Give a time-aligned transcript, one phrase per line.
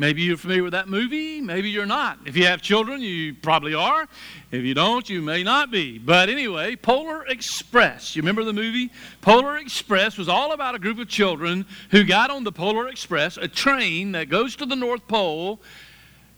[0.00, 2.20] Maybe you're familiar with that movie, maybe you're not.
[2.24, 4.06] If you have children, you probably are.
[4.52, 5.98] If you don't, you may not be.
[5.98, 8.14] But anyway, Polar Express.
[8.14, 8.92] You remember the movie?
[9.22, 13.38] Polar Express was all about a group of children who got on the Polar Express,
[13.38, 15.60] a train that goes to the North Pole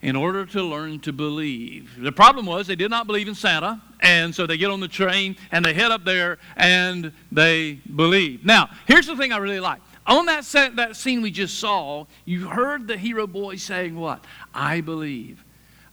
[0.01, 2.03] in order to learn to believe.
[2.03, 4.89] The problem was they did not believe in Santa, and so they get on the
[4.89, 8.43] train and they head up there and they believe.
[8.43, 12.05] Now, here's the thing I really like on that, set, that scene we just saw,
[12.25, 14.25] you heard the hero boy saying what?
[14.53, 15.45] I believe.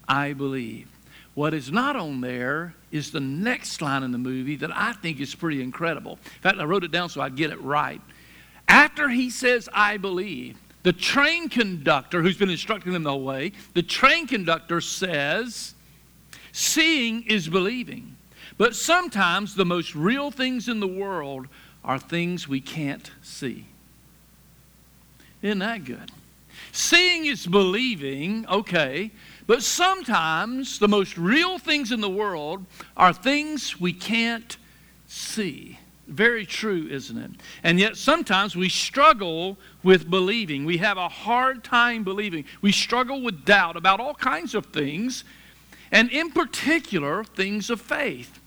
[0.07, 0.89] I believe.
[1.35, 5.19] What is not on there is the next line in the movie that I think
[5.19, 6.13] is pretty incredible.
[6.13, 8.01] In fact, I wrote it down so I'd get it right.
[8.67, 13.51] After he says, I believe, the train conductor, who's been instructing them the whole way,
[13.75, 15.75] the train conductor says,
[16.51, 18.15] Seeing is believing.
[18.57, 21.47] But sometimes the most real things in the world
[21.83, 23.65] are things we can't see.
[25.47, 26.11] Isn't that good?
[26.73, 29.11] Seeing is believing, okay,
[29.45, 32.65] but sometimes the most real things in the world
[32.97, 34.57] are things we can't
[35.07, 35.79] see.
[36.05, 37.31] Very true, isn't it?
[37.63, 40.65] And yet sometimes we struggle with believing.
[40.65, 42.43] We have a hard time believing.
[42.61, 45.23] We struggle with doubt about all kinds of things,
[45.93, 48.41] and in particular, things of faith.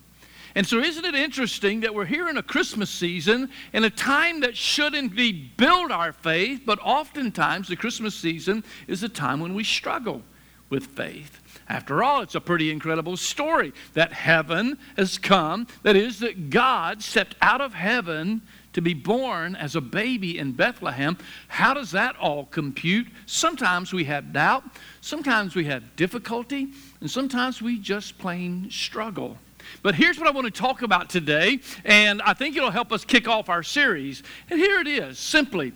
[0.55, 4.41] And so, isn't it interesting that we're here in a Christmas season in a time
[4.41, 9.55] that should indeed build our faith, but oftentimes the Christmas season is a time when
[9.55, 10.23] we struggle
[10.69, 11.41] with faith.
[11.69, 15.69] After all, it's a pretty incredible story that heaven has come.
[15.83, 20.53] That is, that God stepped out of heaven to be born as a baby in
[20.53, 21.17] Bethlehem.
[21.49, 23.09] How does that all compute?
[23.27, 24.65] Sometimes we have doubt,
[25.01, 29.39] sometimes we have difficulty, and sometimes we just plain struggle.
[29.83, 33.05] But here's what I want to talk about today, and I think it'll help us
[33.05, 34.23] kick off our series.
[34.51, 35.73] And here it is simply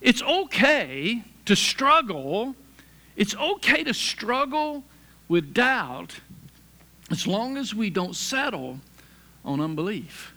[0.00, 2.56] it's okay to struggle.
[3.16, 4.84] It's okay to struggle
[5.28, 6.14] with doubt
[7.10, 8.80] as long as we don't settle
[9.44, 10.32] on unbelief.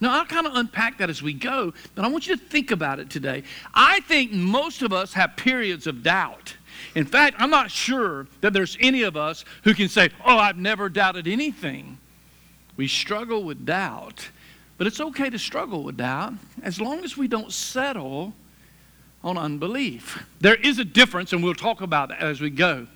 [0.00, 2.72] Now, I'll kind of unpack that as we go, but I want you to think
[2.72, 3.44] about it today.
[3.72, 6.56] I think most of us have periods of doubt.
[6.96, 10.58] In fact, I'm not sure that there's any of us who can say, Oh, I've
[10.58, 11.98] never doubted anything.
[12.82, 14.28] We struggle with doubt,
[14.76, 16.32] but it's okay to struggle with doubt
[16.64, 18.34] as long as we don't settle
[19.22, 20.24] on unbelief.
[20.40, 22.88] There is a difference, and we'll talk about that as we go.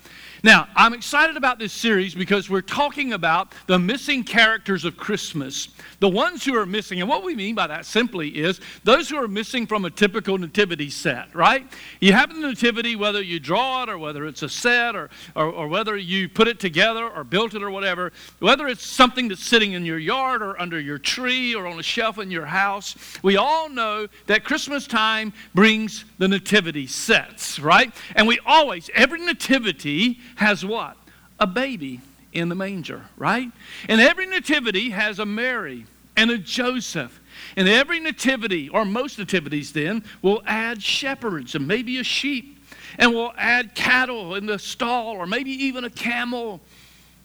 [0.46, 5.70] Now, I'm excited about this series because we're talking about the missing characters of Christmas.
[5.98, 9.16] The ones who are missing, and what we mean by that simply is those who
[9.16, 11.66] are missing from a typical nativity set, right?
[11.98, 15.46] You have the nativity, whether you draw it or whether it's a set or, or,
[15.46, 19.42] or whether you put it together or built it or whatever, whether it's something that's
[19.42, 22.94] sitting in your yard or under your tree or on a shelf in your house,
[23.20, 27.92] we all know that Christmas time brings the nativity sets, right?
[28.14, 30.97] And we always, every nativity has what?
[31.38, 32.00] A baby
[32.32, 33.50] in the manger, right?
[33.88, 35.86] And every nativity has a Mary
[36.16, 37.20] and a Joseph.
[37.56, 42.54] And every nativity, or most nativities then, will add shepherds and maybe a sheep.
[42.98, 46.62] And will add cattle in the stall, or maybe even a camel.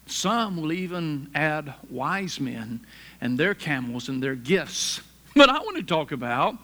[0.04, 2.84] Some will even add wise men
[3.22, 5.00] and their camels and their gifts.
[5.34, 6.56] But I want to talk about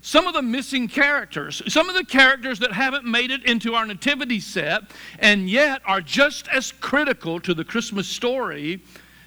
[0.00, 3.84] some of the missing characters, some of the characters that haven't made it into our
[3.84, 4.82] nativity set
[5.18, 8.82] and yet are just as critical to the Christmas story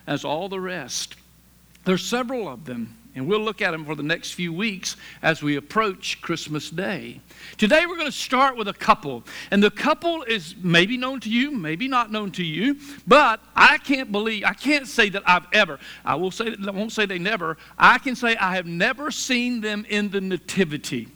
[0.07, 1.15] as all the rest.
[1.85, 2.97] There's several of them.
[3.13, 7.19] And we'll look at them for the next few weeks as we approach Christmas Day.
[7.57, 9.25] Today we're going to start with a couple.
[9.51, 13.79] And the couple is maybe known to you, maybe not known to you, but I
[13.79, 17.19] can't believe, I can't say that I've ever, I will say, I won't say they
[17.19, 21.09] never, I can say I have never seen them in the Nativity.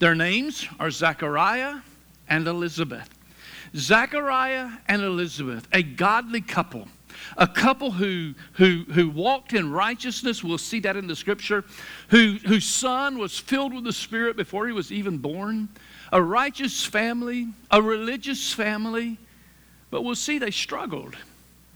[0.00, 1.76] Their names are Zachariah
[2.28, 3.08] and Elizabeth.
[3.74, 6.88] Zachariah and Elizabeth, a godly couple
[7.36, 11.64] a couple who, who, who walked in righteousness, we'll see that in the scripture,
[12.08, 15.68] who, whose son was filled with the Spirit before he was even born,
[16.12, 19.18] a righteous family, a religious family,
[19.90, 21.16] but we'll see they struggled.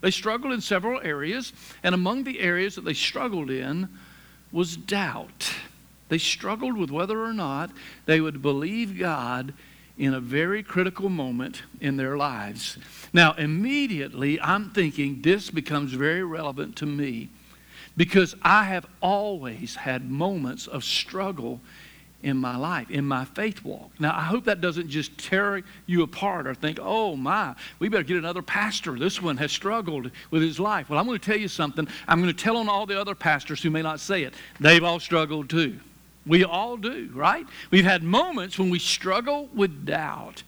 [0.00, 3.88] They struggled in several areas, and among the areas that they struggled in
[4.52, 5.52] was doubt.
[6.08, 7.70] They struggled with whether or not
[8.04, 9.52] they would believe God
[9.98, 12.78] in a very critical moment in their lives.
[13.12, 17.30] Now, immediately, I'm thinking this becomes very relevant to me
[17.96, 21.60] because I have always had moments of struggle
[22.22, 23.90] in my life, in my faith walk.
[23.98, 28.02] Now, I hope that doesn't just tear you apart or think, oh my, we better
[28.02, 28.98] get another pastor.
[28.98, 30.90] This one has struggled with his life.
[30.90, 31.86] Well, I'm going to tell you something.
[32.08, 34.34] I'm going to tell on all the other pastors who may not say it.
[34.60, 35.78] They've all struggled too.
[36.26, 37.46] We all do, right?
[37.70, 40.42] We've had moments when we struggle with doubt.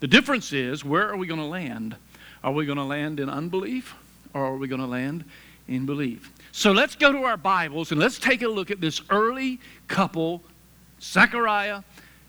[0.00, 1.96] The difference is where are we going to land?
[2.42, 3.94] Are we going to land in unbelief
[4.34, 5.24] or are we going to land
[5.68, 6.32] in belief?
[6.50, 10.42] So let's go to our Bibles and let's take a look at this early couple,
[11.00, 11.82] Zechariah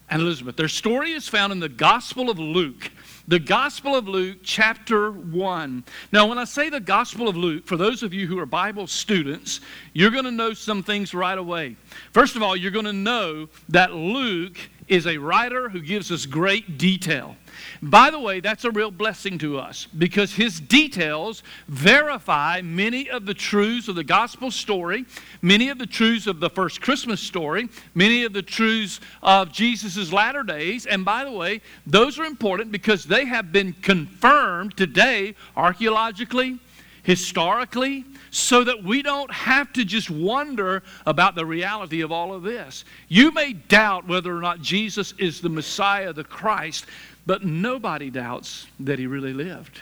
[0.10, 0.56] and Elizabeth.
[0.56, 2.92] Their story is found in the Gospel of Luke.
[3.28, 5.84] The Gospel of Luke, chapter 1.
[6.12, 8.86] Now, when I say the Gospel of Luke, for those of you who are Bible
[8.86, 9.62] students,
[9.94, 11.78] you're going to know some things right away.
[12.12, 14.58] First of all, you're going to know that Luke
[14.88, 17.38] is a writer who gives us great detail.
[17.82, 23.26] By the way, that's a real blessing to us because his details verify many of
[23.26, 25.06] the truths of the gospel story,
[25.42, 30.12] many of the truths of the first Christmas story, many of the truths of Jesus'
[30.12, 30.86] latter days.
[30.86, 36.60] And by the way, those are important because they have been confirmed today archaeologically,
[37.04, 42.42] historically, so that we don't have to just wonder about the reality of all of
[42.42, 42.84] this.
[43.08, 46.86] You may doubt whether or not Jesus is the Messiah, the Christ,
[47.26, 49.82] but nobody doubts that he really lived.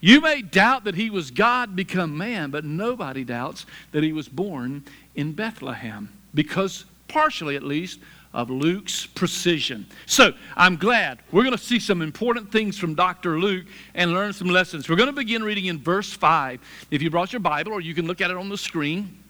[0.00, 4.28] You may doubt that he was God become man, but nobody doubts that he was
[4.28, 4.84] born
[5.14, 8.00] in Bethlehem because, partially at least,
[8.32, 9.86] of Luke's precision.
[10.04, 13.38] So I'm glad we're going to see some important things from Dr.
[13.38, 14.88] Luke and learn some lessons.
[14.88, 16.60] We're going to begin reading in verse 5.
[16.90, 19.22] If you brought your Bible, or you can look at it on the screen.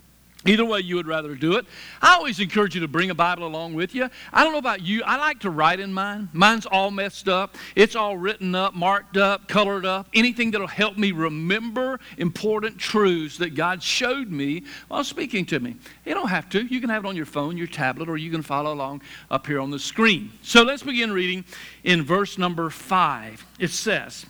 [0.46, 1.66] Either way you would rather do it.
[2.00, 4.08] I always encourage you to bring a Bible along with you.
[4.32, 5.02] I don't know about you.
[5.04, 6.28] I like to write in mine.
[6.32, 7.56] Mine's all messed up.
[7.75, 10.08] It's all written up, marked up, colored up.
[10.14, 15.76] Anything that'll help me remember important truths that God showed me while speaking to me.
[16.04, 16.64] You don't have to.
[16.64, 19.46] You can have it on your phone, your tablet, or you can follow along up
[19.46, 20.32] here on the screen.
[20.43, 21.44] So let's begin reading
[21.84, 23.44] in verse number 5.
[23.58, 24.26] It says,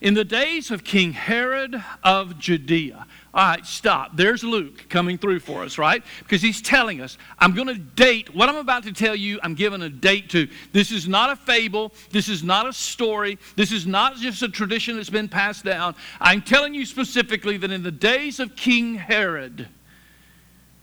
[0.00, 4.16] In the days of King Herod of Judea, all right, stop.
[4.16, 6.02] There's Luke coming through for us, right?
[6.20, 9.54] Because he's telling us, I'm going to date what I'm about to tell you, I'm
[9.54, 10.48] giving a date to.
[10.72, 11.92] This is not a fable.
[12.10, 13.38] This is not a story.
[13.54, 15.94] This is not just a tradition that's been passed down.
[16.20, 19.68] I'm telling you specifically that in the days of King Herod,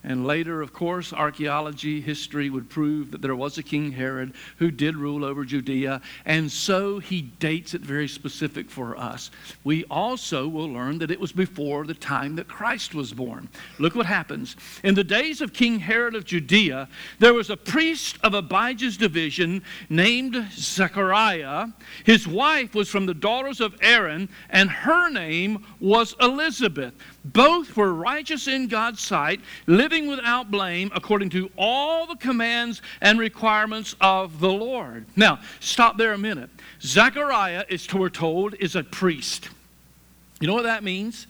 [0.05, 4.69] and later, of course, archaeology, history would prove that there was a King Herod who
[4.69, 5.99] did rule over Judea.
[6.25, 9.31] And so he dates it very specific for us.
[9.63, 13.49] We also will learn that it was before the time that Christ was born.
[13.79, 14.55] Look what happens.
[14.83, 16.87] In the days of King Herod of Judea,
[17.17, 21.69] there was a priest of Abijah's division named Zechariah.
[22.03, 26.93] His wife was from the daughters of Aaron, and her name was Elizabeth.
[27.25, 33.17] Both were righteous in God's sight, living without blame according to all the commands and
[33.17, 35.07] requirements of the Lord.
[35.15, 36.51] Now, stop there a minute.
[36.81, 39.49] Zechariah, is we're told, is a priest.
[40.39, 41.25] You know what that means?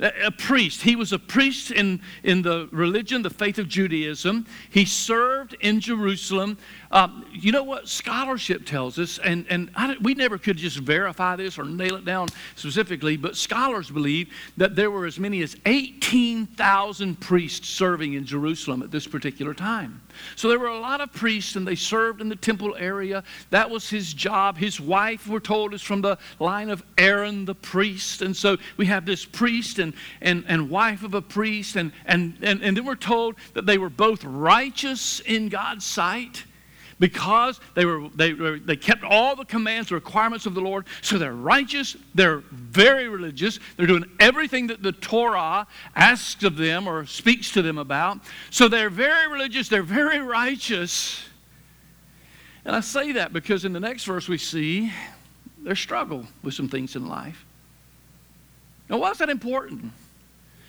[0.00, 0.82] A priest.
[0.82, 4.46] He was a priest in, in the religion, the faith of Judaism.
[4.70, 6.56] He served in Jerusalem.
[6.92, 11.58] Um, you know what scholarship tells us, and, and we never could just verify this
[11.58, 17.20] or nail it down specifically, but scholars believe that there were as many as 18,000
[17.20, 20.00] priests serving in Jerusalem at this particular time.
[20.36, 23.22] So there were a lot of priests, and they served in the temple area.
[23.50, 24.56] That was his job.
[24.56, 28.22] His wife, we're told, is from the line of Aaron the priest.
[28.22, 29.87] And so we have this priest and,
[30.20, 33.78] and, and wife of a priest, and, and, and, and then we're told that they
[33.78, 36.44] were both righteous in God's sight
[36.98, 40.86] because they were they, were, they kept all the commands the requirements of the lord.
[41.02, 46.86] So they're righteous they're very religious they're doing everything that the torah asks of them
[46.86, 48.20] or speaks to them about.
[48.50, 51.24] So they're very religious they're very righteous.
[52.64, 54.92] And i say that because in the next verse we see
[55.58, 57.44] their struggle with some things in life
[58.88, 59.92] now why is that important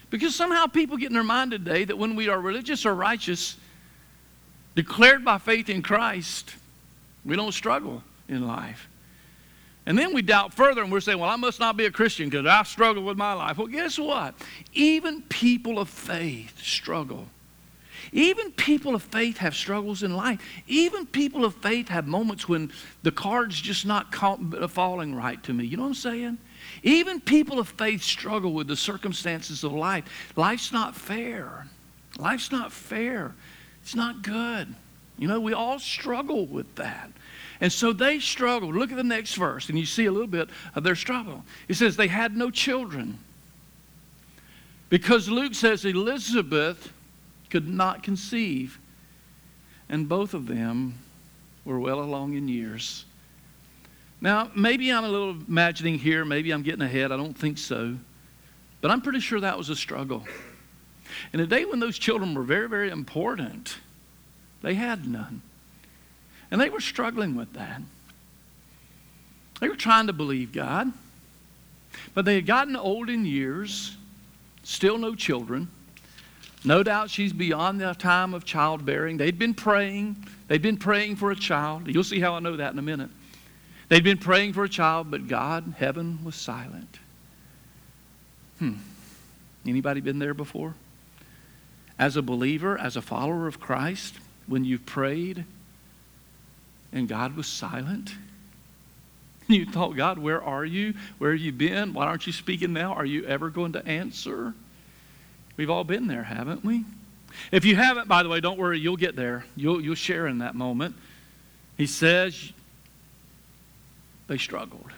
[0.09, 3.57] because somehow people get in their mind today that when we are religious or righteous
[4.75, 6.55] declared by faith in Christ,
[7.25, 8.87] we don't struggle in life.
[9.85, 12.29] And then we doubt further and we're saying, well, I must not be a Christian
[12.29, 13.57] because I've struggled with my life.
[13.57, 14.35] Well, guess what?
[14.73, 17.27] Even people of faith struggle.
[18.11, 20.39] Even people of faith have struggles in life.
[20.67, 22.71] Even people of faith have moments when
[23.03, 25.65] the card's just not uh, falling right to me.
[25.65, 26.37] You know what I'm saying?
[26.83, 30.05] Even people of faith struggle with the circumstances of life.
[30.35, 31.67] Life's not fair.
[32.17, 33.33] Life's not fair.
[33.81, 34.73] It's not good.
[35.17, 37.11] You know, we all struggle with that.
[37.61, 38.75] And so they struggled.
[38.75, 41.43] Look at the next verse, and you see a little bit of their struggle.
[41.67, 43.19] It says they had no children.
[44.89, 46.91] Because Luke says Elizabeth
[47.49, 48.79] could not conceive,
[49.89, 50.95] and both of them
[51.65, 53.05] were well along in years.
[54.21, 57.95] Now, maybe I'm a little imagining here, maybe I'm getting ahead, I don't think so.
[58.81, 60.25] But I'm pretty sure that was a struggle.
[61.33, 63.77] In a day when those children were very, very important,
[64.61, 65.41] they had none.
[66.51, 67.81] And they were struggling with that.
[69.59, 70.91] They were trying to believe God,
[72.13, 73.95] but they had gotten old in years,
[74.63, 75.69] still no children.
[76.65, 79.17] No doubt she's beyond the time of childbearing.
[79.17, 80.17] They'd been praying.
[80.49, 81.87] They'd been praying for a child.
[81.87, 83.09] You'll see how I know that in a minute.
[83.89, 86.99] They'd been praying for a child, but God, heaven was silent.
[88.59, 88.73] Hmm.
[89.65, 90.75] Anybody been there before?
[91.97, 94.15] As a believer, as a follower of Christ,
[94.47, 95.43] when you've prayed
[96.93, 98.13] and God was silent?
[99.47, 100.93] You thought, God, where are you?
[101.17, 101.93] Where have you been?
[101.95, 102.93] Why aren't you speaking now?
[102.93, 104.53] Are you ever going to answer?
[105.57, 106.85] We've all been there, haven't we?
[107.51, 109.45] If you haven't, by the way, don't worry, you'll get there.
[109.55, 110.95] You'll, you'll share in that moment.
[111.77, 112.53] He says
[114.29, 114.91] they struggled.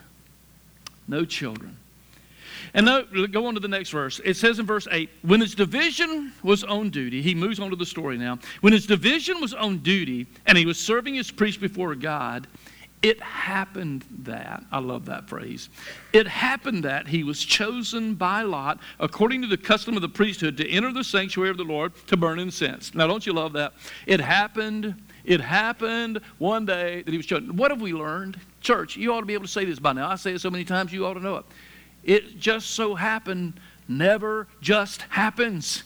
[1.07, 1.77] No children.
[2.73, 2.87] And
[3.31, 4.21] go on to the next verse.
[4.23, 7.75] It says in verse 8 When his division was on duty, he moves on to
[7.75, 8.37] the story now.
[8.61, 12.45] When his division was on duty and he was serving his priest before God,
[13.01, 15.69] it happened that, I love that phrase,
[16.13, 20.55] it happened that he was chosen by Lot, according to the custom of the priesthood,
[20.57, 22.93] to enter the sanctuary of the Lord to burn incense.
[22.93, 23.73] Now, don't you love that?
[24.05, 27.55] It happened, it happened one day that he was chosen.
[27.55, 28.39] What have we learned?
[28.61, 30.09] Church, you ought to be able to say this by now.
[30.09, 31.45] I say it so many times, you ought to know it.
[32.03, 35.83] It just so happened never just happens.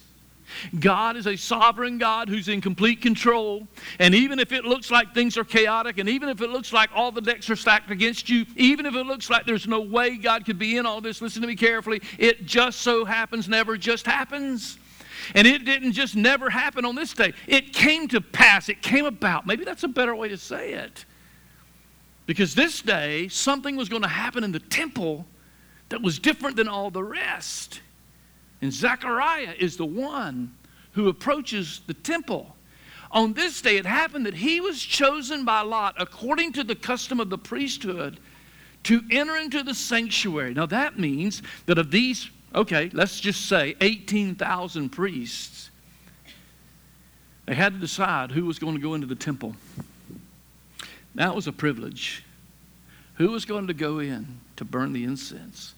[0.80, 3.68] God is a sovereign God who's in complete control.
[4.00, 6.90] And even if it looks like things are chaotic, and even if it looks like
[6.94, 10.18] all the decks are stacked against you, even if it looks like there's no way
[10.18, 12.02] God could be in all this, listen to me carefully.
[12.20, 14.78] It just so happens, never just happens.
[15.34, 19.06] And it didn't just never happen on this day, it came to pass, it came
[19.06, 19.48] about.
[19.48, 21.06] Maybe that's a better way to say it.
[22.26, 25.26] Because this day, something was going to happen in the temple
[25.90, 27.82] that was different than all the rest.
[28.62, 30.56] And Zechariah is the one
[30.94, 32.56] who approaches the temple.
[33.12, 37.20] On this day, it happened that he was chosen by Lot, according to the custom
[37.20, 38.20] of the priesthood,
[38.84, 40.54] to enter into the sanctuary.
[40.54, 45.70] Now, that means that of these, okay, let's just say 18,000 priests,
[47.46, 49.56] they had to decide who was going to go into the temple.
[51.16, 52.24] That was a privilege.
[53.16, 55.74] Who was going to go in to burn the incense?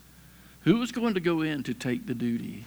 [0.61, 2.65] Who was going to go in to take the duty?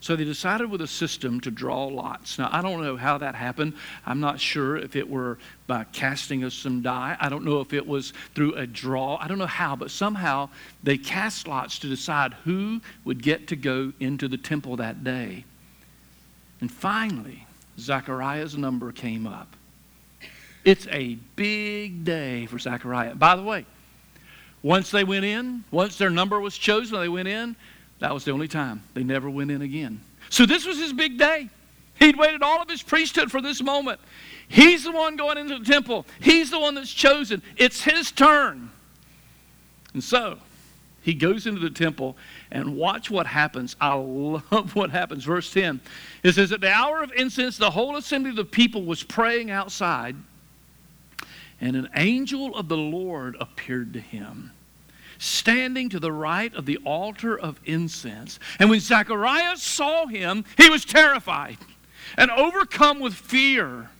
[0.00, 2.38] So they decided with a system to draw lots.
[2.38, 3.74] Now, I don't know how that happened.
[4.04, 7.16] I'm not sure if it were by casting of some die.
[7.18, 9.16] I don't know if it was through a draw.
[9.16, 10.50] I don't know how, but somehow
[10.82, 15.44] they cast lots to decide who would get to go into the temple that day.
[16.60, 17.46] And finally,
[17.78, 19.56] Zechariah's number came up.
[20.66, 23.14] It's a big day for Zechariah.
[23.14, 23.64] By the way,
[24.64, 27.54] once they went in, once their number was chosen, they went in,
[28.00, 28.82] that was the only time.
[28.92, 30.00] They never went in again.
[30.28, 31.48] So this was his big day.
[32.00, 34.00] He'd waited all of his priesthood for this moment.
[34.48, 36.04] He's the one going into the temple.
[36.20, 37.42] He's the one that's chosen.
[37.56, 38.70] It's his turn.
[39.94, 40.36] And so
[41.00, 42.16] he goes into the temple
[42.50, 43.76] and watch what happens.
[43.80, 45.22] I love what happens.
[45.22, 45.80] Verse 10
[46.24, 49.52] it says, At the hour of incense, the whole assembly of the people was praying
[49.52, 50.16] outside,
[51.60, 54.52] and an angel of the Lord appeared to him
[55.18, 58.38] standing to the right of the altar of incense.
[58.58, 61.58] And when Zacharias saw him, he was terrified
[62.16, 63.90] and overcome with fear.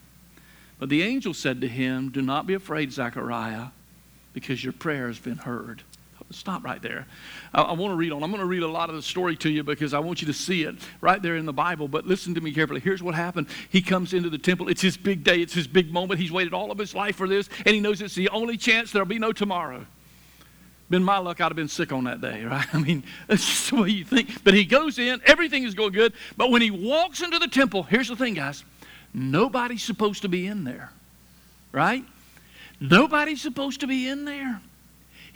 [0.79, 3.67] But the angel said to him, Do not be afraid, Zechariah,
[4.33, 5.83] because your prayer has been heard.
[6.29, 7.05] Stop right there.
[7.53, 8.21] I, I want to read on.
[8.21, 10.27] I'm going to read a lot of the story to you because I want you
[10.27, 11.87] to see it right there in the Bible.
[11.87, 12.81] But listen to me carefully.
[12.81, 13.47] Here's what happened.
[13.69, 14.67] He comes into the temple.
[14.67, 16.19] It's his big day, it's his big moment.
[16.19, 18.91] He's waited all of his life for this, and he knows it's the only chance
[18.91, 19.85] there'll be no tomorrow.
[20.89, 22.67] Been my luck, I'd have been sick on that day, right?
[22.73, 24.43] I mean, that's just the way you think.
[24.43, 26.13] But he goes in, everything is going good.
[26.35, 28.63] But when he walks into the temple, here's the thing, guys
[29.13, 30.91] nobody's supposed to be in there,
[31.71, 32.03] right?
[32.79, 34.61] Nobody's supposed to be in there.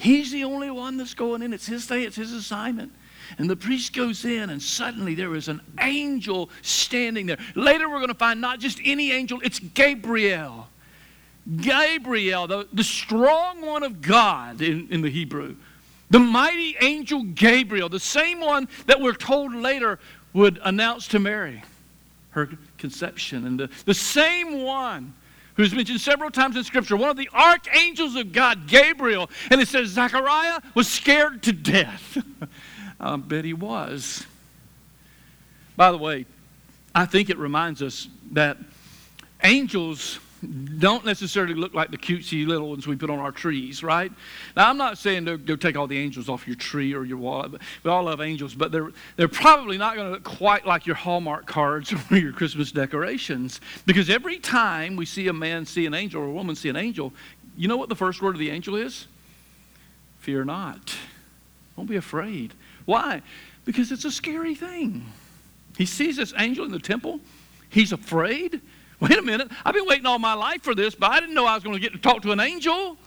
[0.01, 1.53] He's the only one that's going in.
[1.53, 2.91] It's his day, it's his assignment.
[3.37, 7.37] And the priest goes in, and suddenly there is an angel standing there.
[7.53, 10.67] Later, we're going to find not just any angel, it's Gabriel.
[11.57, 15.55] Gabriel, the, the strong one of God in, in the Hebrew,
[16.09, 19.99] the mighty angel Gabriel, the same one that we're told later
[20.33, 21.61] would announce to Mary
[22.31, 25.13] her conception, and the, the same one
[25.55, 29.29] who's mentioned several times in Scripture, one of the archangels of God, Gabriel.
[29.49, 32.17] And it says Zechariah was scared to death.
[32.99, 34.25] I bet he was.
[35.75, 36.25] By the way,
[36.93, 38.57] I think it reminds us that
[39.43, 44.11] angels don't necessarily look like the cutesy little ones we put on our trees, right?
[44.55, 47.17] Now, I'm not saying go, go take all the angels off your tree or your
[47.17, 47.47] wall.
[47.83, 50.95] We all love angels, but they're, they're probably not going to look quite like your
[50.95, 53.61] Hallmark cards or your Christmas decorations.
[53.85, 56.75] Because every time we see a man see an angel or a woman see an
[56.75, 57.13] angel,
[57.55, 59.07] you know what the first word of the angel is?
[60.19, 60.95] Fear not.
[61.75, 62.53] Don't be afraid.
[62.85, 63.21] Why?
[63.63, 65.05] Because it's a scary thing.
[65.77, 67.19] He sees this angel in the temple.
[67.69, 68.61] He's afraid.
[69.01, 69.49] Wait a minute.
[69.65, 71.75] I've been waiting all my life for this, but I didn't know I was going
[71.75, 72.97] to get to talk to an angel.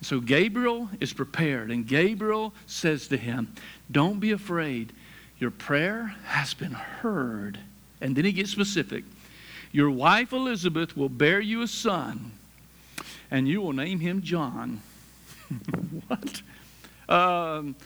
[0.00, 3.52] So Gabriel is prepared, and Gabriel says to him,
[3.90, 4.92] Don't be afraid.
[5.38, 7.58] Your prayer has been heard.
[8.00, 9.04] And then he gets specific.
[9.70, 12.32] Your wife Elizabeth will bear you a son,
[13.30, 14.80] and you will name him John.
[16.08, 16.42] what?
[17.06, 17.76] Um,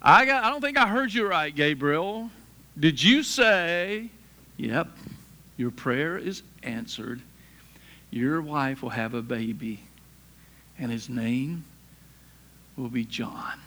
[0.00, 2.30] I, got, I don't think I heard you right, Gabriel.
[2.78, 4.10] Did you say,
[4.56, 4.88] Yep,
[5.56, 7.22] your prayer is answered.
[8.10, 9.80] Your wife will have a baby,
[10.78, 11.64] and his name
[12.76, 13.58] will be John.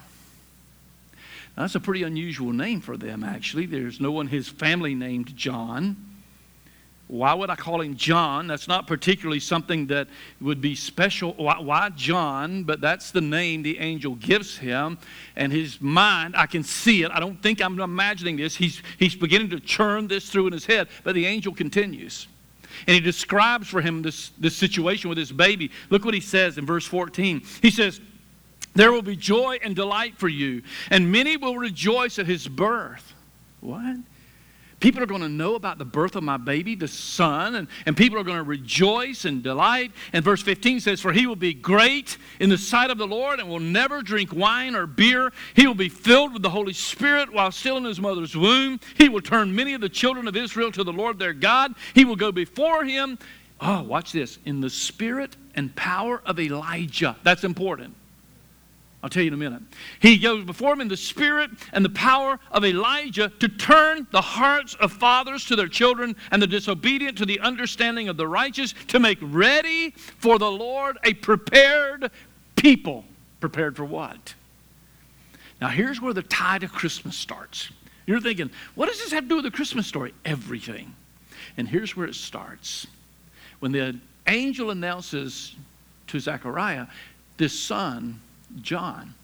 [1.56, 3.66] Now, that's a pretty unusual name for them, actually.
[3.66, 5.96] There's no one his family named John.
[7.10, 8.46] Why would I call him John?
[8.46, 10.06] That's not particularly something that
[10.40, 11.32] would be special.
[11.32, 12.62] Why, why, John?
[12.62, 14.96] But that's the name the angel gives him.
[15.34, 17.10] And his mind, I can see it.
[17.10, 18.54] I don't think I'm imagining this.
[18.54, 20.86] He's, he's beginning to churn this through in his head.
[21.02, 22.28] But the angel continues.
[22.86, 25.72] And he describes for him this, this situation with his baby.
[25.90, 27.42] Look what he says in verse 14.
[27.60, 28.00] He says,
[28.74, 33.14] There will be joy and delight for you, and many will rejoice at his birth.
[33.60, 33.96] What?
[34.80, 37.94] People are going to know about the birth of my baby, the son, and, and
[37.94, 39.92] people are going to rejoice and delight.
[40.14, 43.40] And verse 15 says, For he will be great in the sight of the Lord
[43.40, 45.32] and will never drink wine or beer.
[45.54, 48.80] He will be filled with the Holy Spirit while still in his mother's womb.
[48.96, 51.74] He will turn many of the children of Israel to the Lord their God.
[51.94, 53.18] He will go before him.
[53.60, 54.38] Oh, watch this.
[54.46, 57.16] In the spirit and power of Elijah.
[57.22, 57.94] That's important.
[59.02, 59.62] I'll tell you in a minute.
[59.98, 64.20] He goes before him in the spirit and the power of Elijah to turn the
[64.20, 68.74] hearts of fathers to their children and the disobedient to the understanding of the righteous
[68.88, 72.10] to make ready for the Lord a prepared
[72.56, 73.04] people.
[73.40, 74.34] Prepared for what?
[75.62, 77.70] Now, here's where the tide of Christmas starts.
[78.06, 80.12] You're thinking, what does this have to do with the Christmas story?
[80.26, 80.94] Everything.
[81.56, 82.86] And here's where it starts.
[83.60, 85.54] When the angel announces
[86.08, 86.86] to Zechariah,
[87.36, 88.20] this son
[88.60, 89.14] John,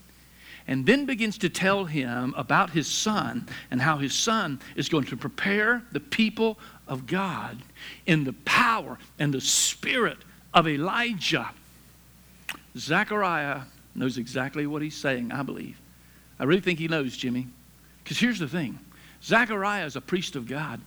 [0.67, 5.05] and then begins to tell him about his son and how his son is going
[5.05, 6.59] to prepare the people
[6.89, 7.59] of God
[8.07, 10.19] in the power and the spirit
[10.53, 11.51] of Elijah.
[12.77, 13.63] Zechariah
[13.95, 15.79] knows exactly what he's saying, I believe.
[16.39, 17.47] I really think he knows, Jimmy.
[18.03, 18.79] Because here's the thing
[19.23, 20.81] Zechariah is a priest of God.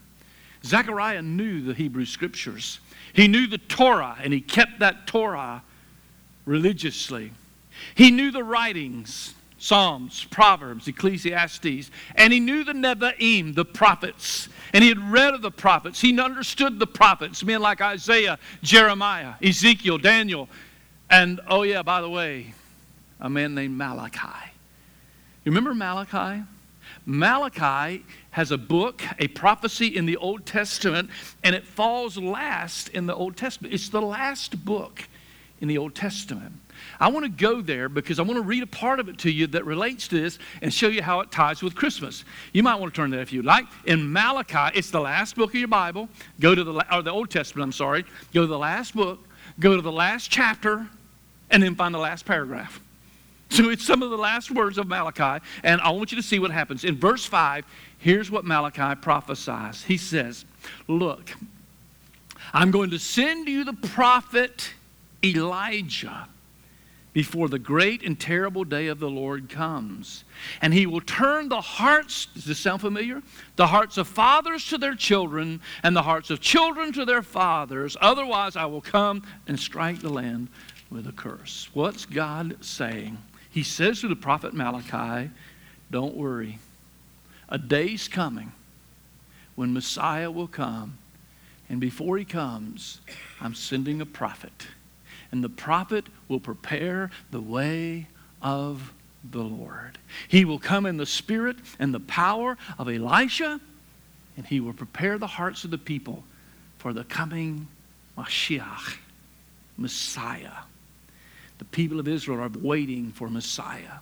[0.64, 2.80] Zechariah knew the Hebrew scriptures.
[3.12, 5.62] He knew the Torah, and he kept that Torah
[6.44, 7.32] religiously.
[7.94, 14.48] He knew the writings Psalms, Proverbs, Ecclesiastes, and he knew the Nevi'im, the prophets.
[14.72, 16.00] And he had read of the prophets.
[16.00, 20.48] He understood the prophets, men like Isaiah, Jeremiah, Ezekiel, Daniel,
[21.10, 22.54] and oh, yeah, by the way,
[23.20, 24.50] a man named Malachi.
[25.44, 26.42] You remember Malachi?
[27.04, 31.10] Malachi has a book, a prophecy in the Old Testament,
[31.42, 33.74] and it falls last in the Old Testament.
[33.74, 35.06] It's the last book
[35.60, 36.60] in the Old Testament.
[36.98, 39.30] I want to go there because I want to read a part of it to
[39.30, 42.24] you that relates to this and show you how it ties with Christmas.
[42.52, 43.66] You might want to turn there if you'd like.
[43.86, 46.08] In Malachi, it's the last book of your Bible.
[46.40, 48.04] Go to the or the Old Testament, I'm sorry.
[48.32, 49.20] Go to the last book,
[49.58, 50.86] go to the last chapter,
[51.50, 52.80] and then find the last paragraph.
[53.50, 56.38] So it's some of the last words of Malachi, and I want you to see
[56.38, 56.84] what happens.
[56.84, 57.64] In verse 5,
[57.98, 59.82] here's what Malachi prophesies.
[59.82, 60.44] He says,
[60.86, 61.34] Look,
[62.52, 64.72] I'm going to send you the prophet
[65.24, 66.28] Elijah
[67.12, 70.24] before the great and terrible day of the Lord comes.
[70.62, 73.22] And he will turn the hearts, does this sound familiar?
[73.56, 77.96] The hearts of fathers to their children, and the hearts of children to their fathers.
[78.00, 80.48] Otherwise, I will come and strike the land
[80.90, 81.68] with a curse.
[81.72, 83.18] What's God saying?
[83.50, 85.30] He says to the prophet Malachi,
[85.90, 86.58] Don't worry.
[87.48, 88.52] A day's coming
[89.56, 90.98] when Messiah will come.
[91.68, 93.00] And before he comes,
[93.40, 94.66] I'm sending a prophet
[95.32, 98.06] and the prophet will prepare the way
[98.42, 98.92] of
[99.30, 99.98] the Lord.
[100.28, 103.60] He will come in the spirit and the power of Elisha,
[104.36, 106.24] and he will prepare the hearts of the people
[106.78, 107.68] for the coming
[108.16, 108.96] Mashiach,
[109.76, 110.64] Messiah.
[111.58, 113.98] The people of Israel are waiting for Messiah.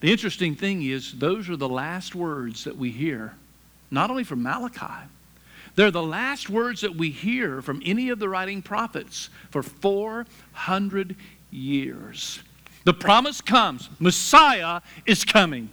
[0.00, 3.34] The interesting thing is, those are the last words that we hear,
[3.92, 5.08] not only from Malachi,
[5.74, 11.16] they're the last words that we hear from any of the writing prophets for 400
[11.50, 12.40] years.
[12.84, 15.70] The promise comes Messiah is coming.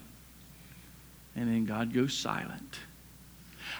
[1.36, 2.80] And then God goes silent.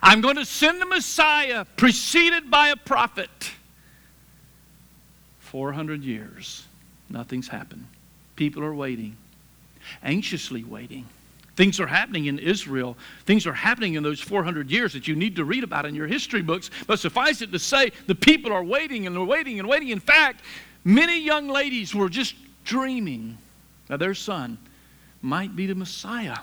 [0.02, 3.30] I'm going to send the Messiah preceded by a prophet.
[5.40, 6.66] 400 years,
[7.10, 7.86] nothing's happened.
[8.36, 9.18] People are waiting,
[10.04, 11.06] anxiously waiting.
[11.60, 12.96] Things are happening in Israel.
[13.26, 16.08] Things are happening in those 400 years that you need to read about in your
[16.08, 16.72] history books.
[16.88, 19.90] But suffice it to say, the people are waiting and they're waiting and waiting.
[19.90, 20.42] In fact,
[20.86, 23.38] many young ladies were just dreaming
[23.90, 24.58] that their son
[25.22, 26.38] might be the Messiah.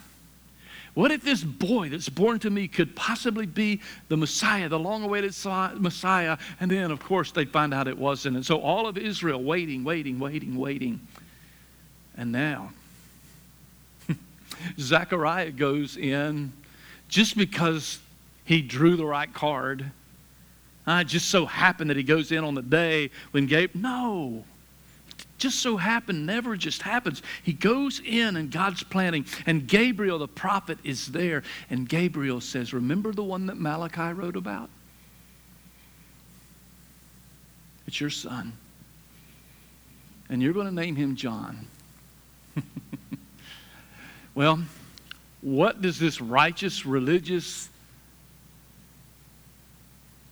[0.92, 5.02] What if this boy that's born to me could possibly be the Messiah, the long
[5.02, 5.34] awaited
[5.78, 6.36] Messiah?
[6.60, 8.36] And then, of course, they'd find out it wasn't.
[8.36, 11.00] And so all of Israel waiting, waiting, waiting, waiting.
[12.18, 12.72] And now,
[14.78, 16.52] Zechariah goes in
[17.08, 17.98] just because
[18.44, 19.90] he drew the right card.
[20.86, 23.74] Uh, it just so happened that he goes in on the day when Gabe.
[23.74, 24.44] No.
[25.38, 27.22] Just so happened, never just happens.
[27.42, 31.42] He goes in and God's planning, and Gabriel the prophet is there.
[31.68, 34.70] And Gabriel says, Remember the one that Malachi wrote about?
[37.86, 38.52] It's your son.
[40.28, 41.68] And you're going to name him John.
[44.36, 44.60] Well,
[45.40, 47.70] what does this righteous, religious,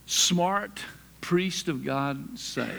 [0.06, 0.78] smart
[1.22, 2.70] priest of God say?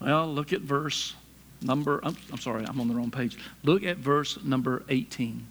[0.00, 1.14] Well, look at verse
[1.62, 3.38] number, I'm, I'm, sorry, I'm on the wrong page.
[3.62, 5.46] Look at verse number 18.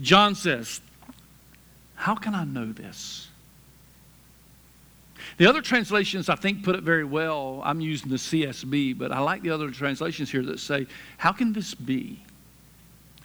[0.00, 0.82] John says,
[1.94, 3.28] How can I know this?
[5.38, 7.62] The other translations, I think, put it very well.
[7.64, 11.54] I'm using the CSB, but I like the other translations here that say, How can
[11.54, 12.22] this be?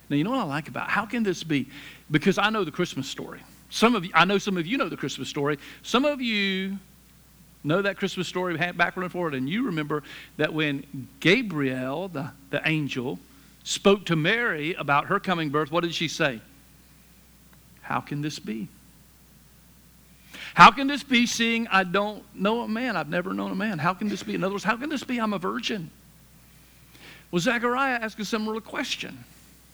[0.10, 0.92] Now, you know what I like about it?
[0.92, 1.68] how can this be?
[2.10, 3.42] Because I know the Christmas story.
[3.70, 5.58] Some of you, I know some of you know the Christmas story.
[5.84, 6.78] Some of you
[7.64, 10.04] know that Christmas story backward and forward, and you remember
[10.38, 13.20] that when Gabriel, the, the angel,
[13.64, 16.40] spoke to Mary about her coming birth, what did she say?
[17.82, 18.70] How can this be?
[20.54, 22.96] How can this be seeing I don't know a man?
[22.96, 23.80] I've never known a man.
[23.80, 24.36] How can this be?
[24.36, 25.20] In other words, how can this be?
[25.20, 25.92] I'm a virgin.
[27.32, 29.24] Well, Zechariah asks a similar question.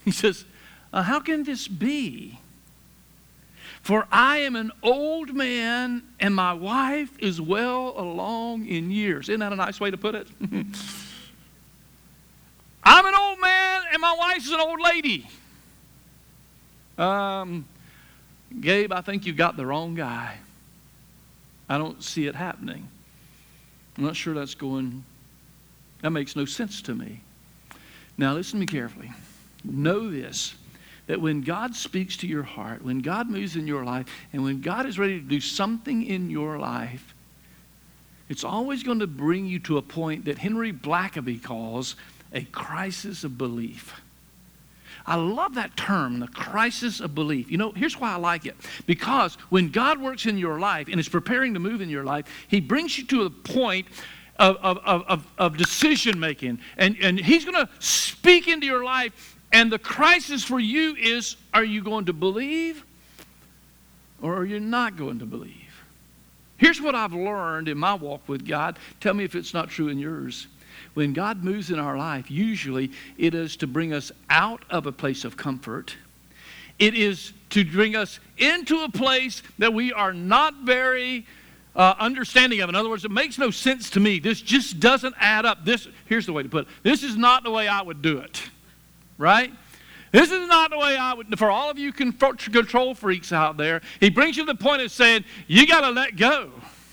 [0.05, 0.45] He says,
[0.91, 2.39] uh, How can this be?
[3.81, 9.27] For I am an old man, and my wife is well along in years.
[9.27, 10.27] Isn't that a nice way to put it?
[12.83, 15.27] I'm an old man, and my wife is an old lady.
[16.97, 17.65] Um,
[18.61, 20.37] Gabe, I think you got the wrong guy.
[21.67, 22.87] I don't see it happening.
[23.97, 25.03] I'm not sure that's going,
[26.01, 27.21] that makes no sense to me.
[28.17, 29.11] Now, listen to me carefully.
[29.63, 30.56] Know this
[31.08, 34.62] that when God speaks to your heart, when God moves in your life, and when
[34.62, 37.13] God is ready to do something in your life,
[38.30, 41.95] it's always going to bring you to a point that Henry Blackaby calls
[42.32, 43.93] a crisis of belief.
[45.06, 47.52] I love that term, the crisis of belief.
[47.52, 48.56] You know, here's why I like it.
[48.86, 52.26] Because when God works in your life and is preparing to move in your life,
[52.47, 53.88] He brings you to a point
[54.39, 56.60] of, of, of, of decision making.
[56.78, 61.37] And, and He's going to speak into your life and the crisis for you is
[61.53, 62.83] are you going to believe
[64.21, 65.53] or are you not going to believe?
[66.57, 68.79] Here's what I've learned in my walk with God.
[68.99, 70.47] Tell me if it's not true in yours.
[70.95, 74.91] When God moves in our life, usually it is to bring us out of a
[74.91, 75.95] place of comfort.
[76.79, 81.27] It is to bring us into a place that we are not very
[81.75, 82.69] uh, understanding of.
[82.69, 84.19] In other words, it makes no sense to me.
[84.19, 85.63] This just doesn't add up.
[85.63, 86.73] This here's the way to put it.
[86.81, 88.41] This is not the way I would do it
[89.17, 89.52] right?
[90.12, 93.82] This is not the way I would, for all of you control freaks out there,
[93.99, 96.52] he brings you to the point of saying, you got to let go.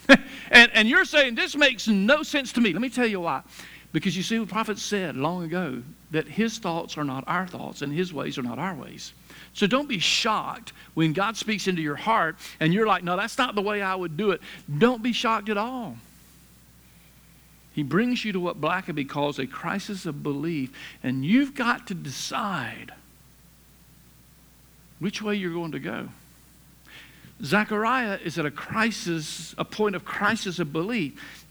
[0.51, 2.73] and, and you're saying, this makes no sense to me.
[2.73, 3.43] Let me tell you why.
[3.93, 7.83] Because you see, the prophet said long ago that his thoughts are not our thoughts
[7.83, 9.13] and his ways are not our ways.
[9.53, 13.37] So don't be shocked when God speaks into your heart and you're like, no, that's
[13.37, 14.41] not the way I would do it.
[14.79, 15.97] Don't be shocked at all.
[17.73, 20.71] He brings you to what Blackaby calls a crisis of belief,
[21.03, 22.93] and you've got to decide
[24.99, 26.09] which way you're going to go.
[27.43, 31.47] Zechariah is at a crisis, a point of crisis of belief.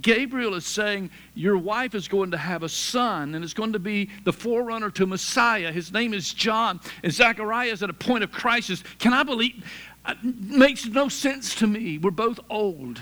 [0.00, 3.78] Gabriel is saying, Your wife is going to have a son, and it's going to
[3.78, 5.70] be the forerunner to Messiah.
[5.70, 6.80] His name is John.
[7.04, 8.82] And Zechariah is at a point of crisis.
[8.98, 9.64] Can I believe?
[10.08, 11.98] It uh, makes no sense to me.
[11.98, 13.00] We're both old.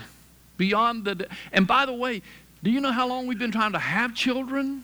[0.57, 1.27] Beyond the.
[1.51, 2.21] And by the way,
[2.67, 4.83] do you know how long we've been trying to have children?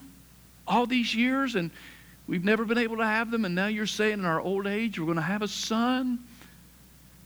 [0.66, 1.70] All these years, and
[2.28, 4.98] we've never been able to have them, and now you're saying in our old age
[4.98, 6.20] we're going to have a son?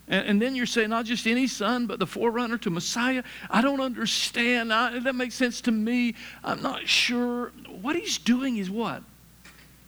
[0.08, 3.22] And, and, then you're saying not just any son, but the forerunner to Messiah.
[3.52, 4.74] I don't understand.
[4.74, 6.16] I, that makes sense to me.
[6.44, 7.52] I'm not sure.
[7.84, 9.04] What he's doing is what?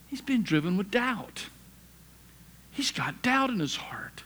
[0.07, 1.47] He's been driven with doubt.
[2.69, 4.21] He's got doubt in his heart.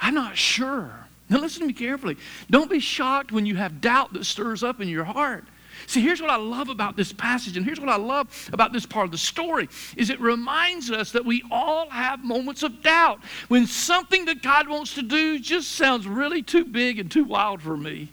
[0.00, 1.06] I'm not sure.
[1.30, 2.16] Now, listen to me carefully.
[2.50, 5.44] Don't be shocked when you have doubt that stirs up in your heart.
[5.86, 8.84] See, here's what I love about this passage, and here's what I love about this
[8.84, 13.20] part of the story, is it reminds us that we all have moments of doubt.
[13.48, 17.62] When something that God wants to do just sounds really too big and too wild
[17.62, 18.08] for me.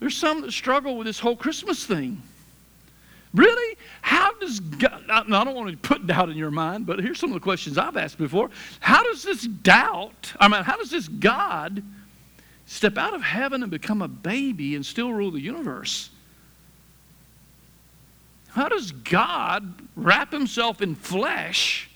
[0.00, 2.22] There's some that struggle with this whole Christmas thing.
[3.34, 3.76] Really?
[4.02, 7.30] How does God, I don't want to put doubt in your mind, but here's some
[7.30, 8.50] of the questions I've asked before.
[8.80, 11.82] How does this doubt, I mean, how does this God
[12.66, 16.10] step out of heaven and become a baby and still rule the universe?
[18.48, 21.88] How does God wrap himself in flesh?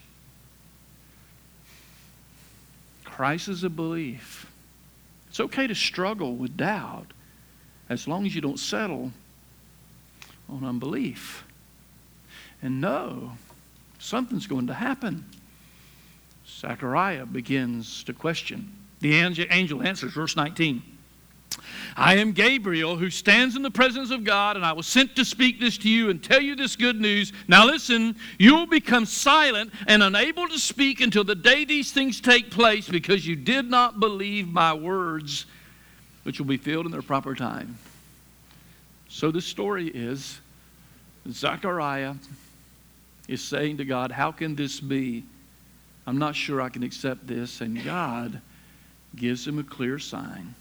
[3.05, 4.51] Crisis of belief.
[5.29, 7.13] It's okay to struggle with doubt
[7.89, 9.11] as long as you don't settle
[10.49, 11.45] on unbelief.
[12.65, 13.33] And know
[13.99, 15.27] something's going to happen.
[16.49, 18.73] Zechariah begins to question.
[19.01, 20.83] The angel answers, verse 19.
[21.95, 25.27] I am Gabriel who stands in the presence of God, and I was sent to
[25.27, 27.35] speak this to you and tell you this good news.
[27.49, 32.19] Now listen, you will become silent and unable to speak until the day these things
[32.19, 35.45] take place because you did not believe my words,
[36.23, 37.77] which will be filled in their proper time.
[39.09, 40.41] So the story is
[41.31, 42.15] Zechariah
[43.29, 45.25] is saying to God, How can this be?
[46.07, 47.61] I'm not sure I can accept this.
[47.61, 48.41] And God
[49.17, 50.55] gives him a clear sign.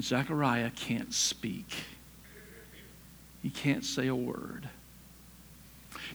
[0.00, 1.70] Zechariah can't speak,
[3.42, 4.68] he can't say a word.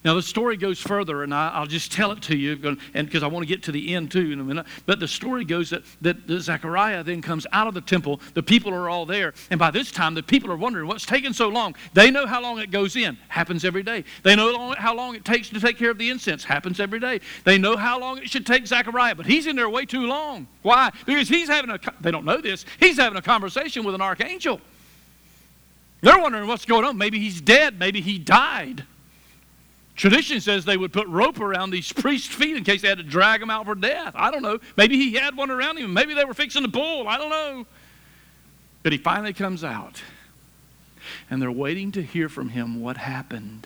[0.03, 3.27] Now, the story goes further, and I, will just tell it to you because I
[3.27, 4.65] want to get to the end too in a minute.
[4.85, 8.21] But the story goes that, that, that Zechariah then comes out of the temple.
[8.33, 9.33] The people are all there.
[9.49, 11.75] And by this time, the people are wondering what's taking so long.
[11.93, 13.17] They know how long it goes in.
[13.27, 14.03] Happens every day.
[14.23, 16.43] They know how long it takes to take care of the incense.
[16.43, 17.19] Happens every day.
[17.43, 19.15] They know how long it should take Zechariah.
[19.15, 20.47] But he's in there way too long.
[20.61, 20.91] Why?
[21.05, 24.61] Because he's having a, they don't know this, he's having a conversation with an archangel.
[26.01, 26.97] They're wondering what's going on.
[26.97, 27.79] Maybe he's dead.
[27.79, 28.85] Maybe he died.
[29.97, 33.03] Tradition says they would put rope around these priests' feet in case they had to
[33.03, 34.13] drag them out for death.
[34.15, 34.59] I don't know.
[34.77, 35.91] Maybe he had one around him.
[35.91, 37.07] Maybe they were fixing to pull.
[37.07, 37.65] I don't know.
[38.83, 40.03] But he finally comes out,
[41.31, 43.65] and they're waiting to hear from him what happened.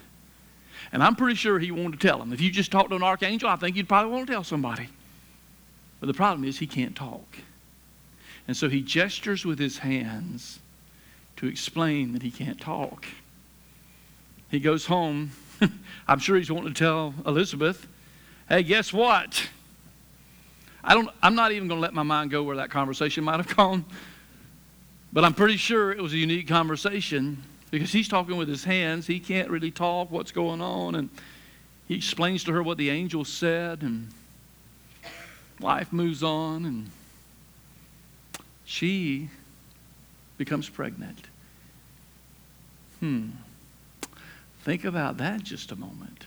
[0.93, 2.31] And I'm pretty sure he wanted to tell them.
[2.31, 4.87] If you just talked to an archangel, I think you'd probably want to tell somebody.
[5.99, 7.39] But the problem is he can't talk.
[8.47, 10.59] And so he gestures with his hands
[11.35, 13.05] to explain that he can't talk.
[14.49, 15.31] He goes home
[16.08, 17.88] I'm sure he's wanting to tell Elizabeth,
[18.50, 19.47] hey, guess what?
[20.84, 23.38] I don't, I'm not even going to let my mind go where that conversation might
[23.38, 23.86] have gone.
[25.13, 29.08] But I'm pretty sure it was a unique conversation because he's talking with his hands.
[29.08, 30.95] He can't really talk what's going on.
[30.95, 31.10] And
[31.88, 34.10] he explains to her what the angel said, and
[35.60, 36.91] life moves on, and
[38.65, 39.30] she
[40.38, 41.28] becomes pregnant.
[43.00, 43.30] Hmm.
[44.63, 46.26] Think about that just a moment.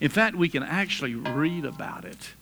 [0.00, 2.34] In fact, we can actually read about it.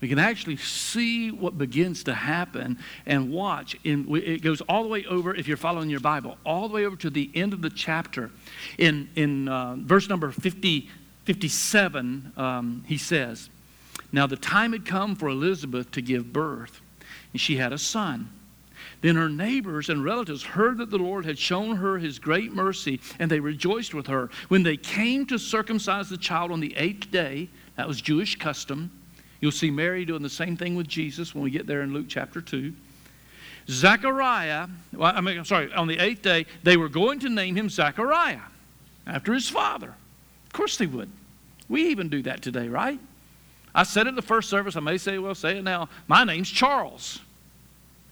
[0.00, 3.76] We can actually see what begins to happen and watch.
[3.84, 6.96] It goes all the way over, if you're following your Bible, all the way over
[6.96, 8.30] to the end of the chapter.
[8.78, 10.88] In, in uh, verse number 50,
[11.26, 13.50] 57, um, he says,
[14.10, 16.80] Now the time had come for Elizabeth to give birth,
[17.32, 18.30] and she had a son.
[19.00, 23.00] Then her neighbors and relatives heard that the Lord had shown her his great mercy,
[23.18, 24.30] and they rejoiced with her.
[24.48, 28.90] When they came to circumcise the child on the eighth day, that was Jewish custom.
[29.40, 32.06] You'll see Mary doing the same thing with Jesus when we get there in Luke
[32.08, 32.72] chapter 2.
[33.68, 37.54] Zechariah, well, I mean, I'm sorry, on the eighth day, they were going to name
[37.56, 38.40] him Zechariah
[39.06, 39.94] after his father.
[40.46, 41.10] Of course they would.
[41.68, 42.98] We even do that today, right?
[43.74, 44.76] I said it in the first service.
[44.76, 45.88] I may say, well, say it now.
[46.08, 47.20] My name's Charles.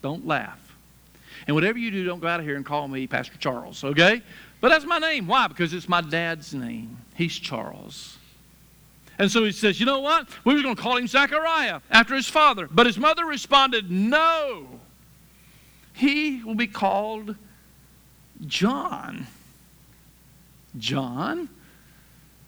[0.01, 0.68] Don't laugh.
[1.49, 4.23] And whatever you do, don't go out of here and call me Pastor Charles, okay?
[4.61, 5.27] But that's my name.
[5.27, 5.49] Why?
[5.49, 6.99] Because it's my dad's name.
[7.15, 8.19] He's Charles.
[9.19, 10.29] And so he says, You know what?
[10.45, 12.69] We were going to call him Zachariah after his father.
[12.71, 14.67] But his mother responded, No.
[15.95, 17.35] He will be called
[18.47, 19.27] John.
[20.77, 21.49] John?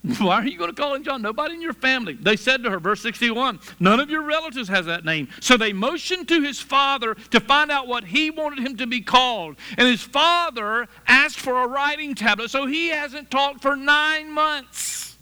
[0.19, 1.21] Why are you going to call him John?
[1.21, 2.15] Nobody in your family.
[2.15, 5.29] They said to her, verse 61, none of your relatives has that name.
[5.41, 9.03] So they motioned to his father to find out what he wanted him to be
[9.03, 9.57] called.
[9.77, 12.51] And his father asked for a writing tablet.
[12.51, 15.17] So he hasn't talked for nine months,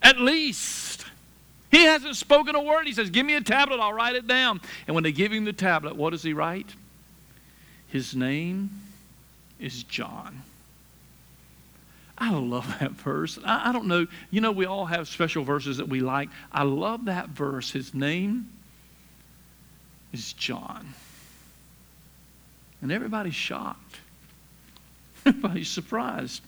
[0.00, 1.04] at least.
[1.72, 2.86] He hasn't spoken a word.
[2.86, 4.60] He says, Give me a tablet, I'll write it down.
[4.86, 6.68] And when they give him the tablet, what does he write?
[7.88, 8.70] His name
[9.58, 10.42] is John.
[12.18, 13.38] I love that verse.
[13.44, 14.06] I, I, don't know.
[14.30, 16.28] You know, we all have special verses that we like.
[16.52, 17.70] I love that verse.
[17.70, 18.50] His name
[20.12, 20.94] is John.
[22.80, 24.00] And everybody's shocked.
[25.26, 26.42] everybody's surprised.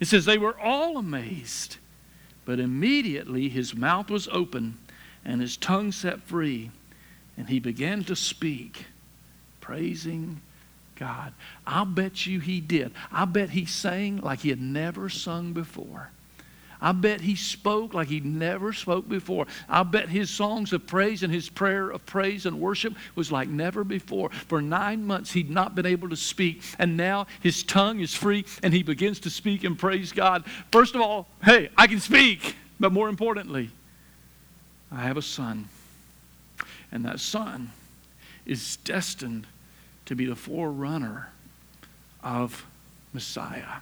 [0.00, 1.78] It says, They were all amazed,
[2.44, 4.78] but immediately his mouth was open
[5.24, 6.70] and his tongue set free,
[7.36, 8.86] and he began to speak,
[9.60, 10.40] praising
[10.98, 11.32] God.
[11.66, 12.92] I'll bet you he did.
[13.12, 16.10] I bet he sang like he had never sung before.
[16.80, 19.46] I bet he spoke like he never spoke before.
[19.68, 23.48] I bet his songs of praise and his prayer of praise and worship was like
[23.48, 24.30] never before.
[24.30, 28.44] For nine months, he'd not been able to speak, and now his tongue is free
[28.62, 30.44] and he begins to speak and praise God.
[30.70, 33.70] First of all, hey, I can speak, but more importantly,
[34.92, 35.68] I have a son,
[36.92, 37.72] and that son
[38.46, 39.46] is destined
[40.08, 41.28] to be the forerunner
[42.22, 42.64] of
[43.12, 43.80] Messiah.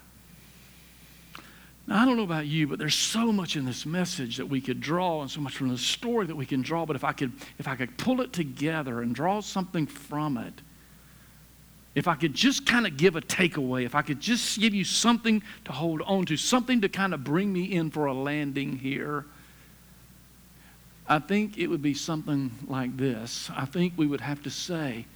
[1.87, 4.61] Now, I don't know about you, but there's so much in this message that we
[4.61, 6.85] could draw and so much from the story that we can draw.
[6.85, 10.53] But if I could, if I could pull it together and draw something from it,
[11.95, 14.85] if I could just kind of give a takeaway, if I could just give you
[14.85, 18.79] something to hold on to, something to kind of bring me in for a landing
[18.79, 19.25] here,
[21.09, 23.49] I think it would be something like this.
[23.57, 25.07] I think we would have to say,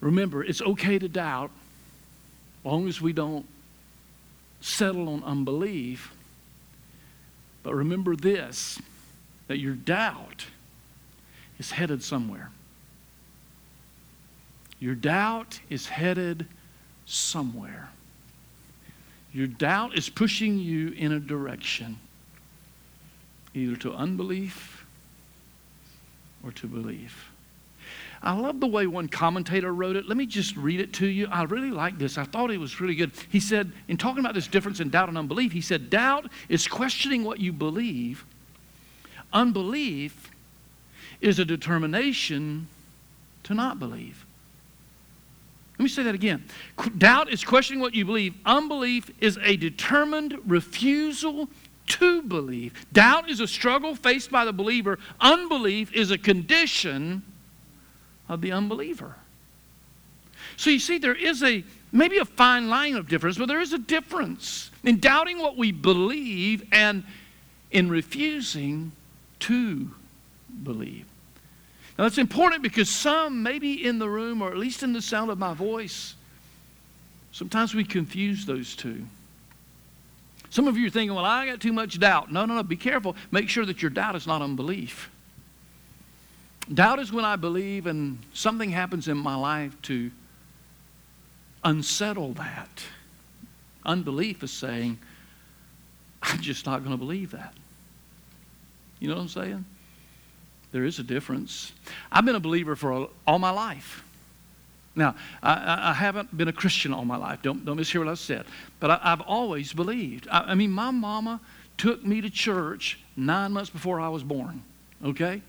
[0.00, 1.50] remember, it's okay to doubt,
[2.60, 3.46] as long as we don't
[4.60, 6.12] settle on unbelief.
[7.62, 8.80] But remember this
[9.48, 10.46] that your doubt
[11.58, 12.50] is headed somewhere.
[14.78, 16.46] Your doubt is headed
[17.06, 17.90] somewhere.
[19.32, 21.98] Your doubt is pushing you in a direction,
[23.54, 24.84] either to unbelief
[26.44, 27.30] or to belief.
[28.22, 30.08] I love the way one commentator wrote it.
[30.08, 31.28] Let me just read it to you.
[31.30, 32.18] I really like this.
[32.18, 33.12] I thought it was really good.
[33.30, 36.66] He said, in talking about this difference in doubt and unbelief, he said, Doubt is
[36.66, 38.24] questioning what you believe,
[39.32, 40.30] unbelief
[41.20, 42.68] is a determination
[43.44, 44.24] to not believe.
[45.78, 46.44] Let me say that again.
[46.96, 48.34] Doubt is questioning what you believe.
[48.46, 51.50] Unbelief is a determined refusal
[51.88, 52.72] to believe.
[52.92, 54.98] Doubt is a struggle faced by the believer.
[55.20, 57.22] Unbelief is a condition
[58.28, 59.16] of the unbeliever.
[60.56, 63.72] So you see, there is a maybe a fine line of difference, but there is
[63.72, 67.04] a difference in doubting what we believe and
[67.70, 68.92] in refusing
[69.40, 69.90] to
[70.62, 71.06] believe.
[71.98, 75.30] Now that's important because some, maybe in the room or at least in the sound
[75.30, 76.14] of my voice,
[77.32, 79.06] sometimes we confuse those two.
[80.50, 82.32] Some of you are thinking, well, I got too much doubt.
[82.32, 82.62] No, no, no.
[82.62, 83.16] Be careful.
[83.30, 85.10] Make sure that your doubt is not unbelief.
[86.72, 90.10] Doubt is when I believe and something happens in my life to
[91.62, 92.82] unsettle that.
[93.84, 94.98] Unbelief is saying,
[96.22, 97.54] I'm just not going to believe that.
[98.98, 99.64] You know what I'm saying?
[100.72, 101.72] There is a difference.
[102.10, 104.02] I've been a believer for all my life.
[104.96, 107.42] Now, I, I, haven't been a Christian all my life.
[107.42, 108.46] Don't, don't mishear what I said.
[108.80, 110.26] But I, have always believed.
[110.30, 111.40] I, I mean, my mama
[111.76, 114.62] took me to church nine months before I was born.
[115.04, 115.42] Okay?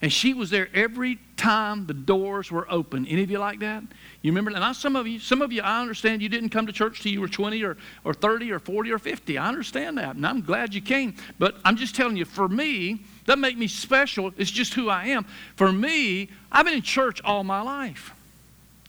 [0.00, 3.06] And she was there every time the doors were open.
[3.06, 3.82] Any of you like that?
[4.22, 4.52] You remember?
[4.52, 7.10] And some of you, some of you, I understand you didn't come to church till
[7.10, 9.38] you were 20 or, or 30 or 40 or 50.
[9.38, 10.14] I understand that.
[10.14, 11.16] And I'm glad you came.
[11.38, 14.32] But I'm just telling you, for me, that make me special.
[14.36, 15.26] It's just who I am.
[15.56, 18.12] For me, I've been in church all my life.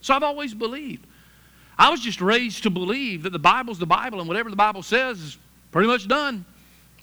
[0.00, 1.06] So I've always believed.
[1.76, 4.82] I was just raised to believe that the Bible's the Bible and whatever the Bible
[4.82, 5.38] says is
[5.72, 6.44] pretty much done.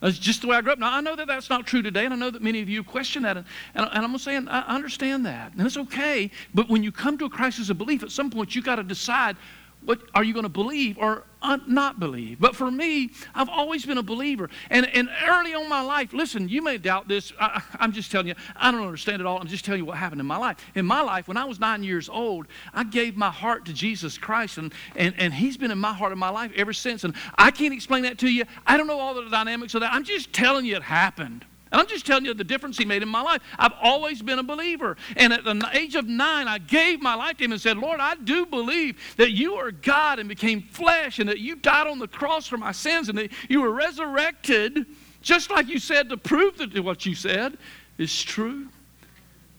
[0.01, 0.79] That's just the way I grew up.
[0.79, 2.83] Now, I know that that's not true today, and I know that many of you
[2.83, 3.37] question that.
[3.37, 5.53] And, and, I'm saying, I understand that.
[5.53, 6.29] And it's okay.
[6.53, 8.83] But when you come to a crisis of belief, at some point, you got to
[8.83, 9.37] decide
[9.83, 11.23] what are you going to believe or
[11.65, 12.39] not believe?
[12.39, 14.49] But for me, I've always been a believer.
[14.69, 17.31] And, and early on my life, listen, you may doubt this.
[17.39, 19.39] I, I'm just telling you, I don't understand it all.
[19.39, 20.57] I'm just telling you what happened in my life.
[20.75, 24.17] In my life, when I was nine years old, I gave my heart to Jesus
[24.17, 27.05] Christ, and, and, and He's been in my heart in my life ever since.
[27.05, 28.43] And I can't explain that to you.
[28.65, 29.93] I don't know all the dynamics of that.
[29.93, 31.45] I'm just telling you it happened.
[31.71, 33.41] And I'm just telling you the difference he made in my life.
[33.59, 34.95] I've always been a believer.
[35.15, 37.99] And at the age of nine, I gave my life to him and said, Lord,
[37.99, 41.99] I do believe that you are God and became flesh and that you died on
[41.99, 44.85] the cross for my sins and that you were resurrected,
[45.21, 47.57] just like you said, to prove that what you said
[47.97, 48.67] is true.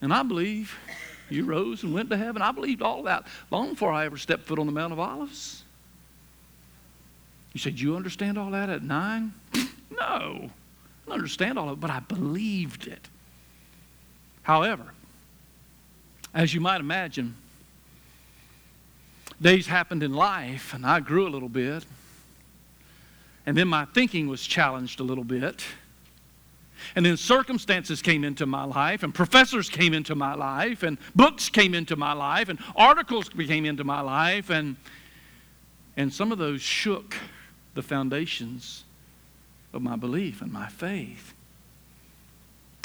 [0.00, 0.74] And I believe
[1.28, 2.40] you rose and went to heaven.
[2.40, 5.64] I believed all that long before I ever stepped foot on the Mount of Olives.
[7.52, 9.34] You said, You understand all that at nine?
[9.90, 10.50] no
[11.12, 13.08] understand all of it, but I believed it.
[14.42, 14.92] However,
[16.34, 17.36] as you might imagine,
[19.40, 21.84] days happened in life, and I grew a little bit.
[23.46, 25.64] And then my thinking was challenged a little bit.
[26.94, 31.48] And then circumstances came into my life, and professors came into my life, and books
[31.48, 34.76] came into my life, and articles came into my life, and,
[35.96, 37.16] and some of those shook
[37.74, 38.84] the foundations
[39.72, 41.34] of my belief and my faith.